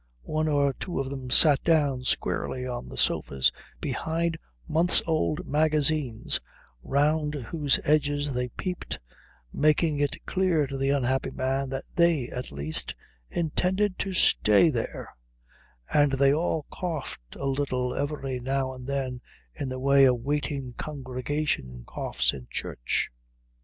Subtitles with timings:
[0.25, 6.39] One or two of them sat down squarely on the sofas behind months old magazines
[6.81, 8.99] round whose edges they peeped,
[9.53, 12.95] making it clear to the unhappy man that they, at least,
[13.29, 15.15] intended to stay there;
[15.93, 19.21] and they all coughed a little every now and then
[19.53, 23.11] in the way a waiting congregation coughs in church.